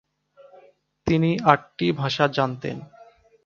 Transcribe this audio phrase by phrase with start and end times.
[1.07, 2.77] তিনি আটটি ভাষা জানতেন।